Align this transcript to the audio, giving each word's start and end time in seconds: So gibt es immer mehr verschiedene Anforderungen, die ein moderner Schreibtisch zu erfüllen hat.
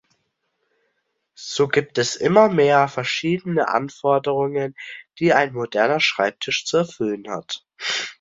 So 1.37 1.67
gibt 1.67 1.99
es 1.99 2.15
immer 2.15 2.49
mehr 2.49 2.87
verschiedene 2.87 3.67
Anforderungen, 3.67 4.73
die 5.19 5.31
ein 5.31 5.53
moderner 5.53 5.99
Schreibtisch 5.99 6.65
zu 6.65 6.77
erfüllen 6.77 7.29
hat. 7.29 7.63